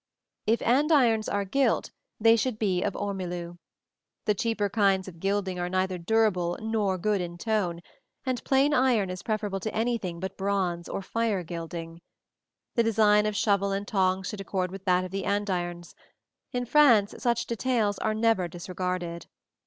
[0.47, 3.59] If andirons are gilt, they should be of ormolu.
[4.25, 7.81] The cheaper kinds of gilding are neither durable nor good in tone,
[8.25, 12.01] and plain iron is preferable to anything but bronze or fire gilding.
[12.73, 15.93] The design of shovel and tongs should accord with that of the andirons:
[16.51, 19.27] in France such details are never disregarded.